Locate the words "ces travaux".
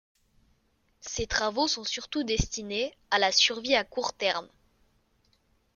1.01-1.67